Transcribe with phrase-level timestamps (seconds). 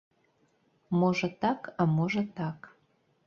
[1.01, 2.59] Можа так, а можа так.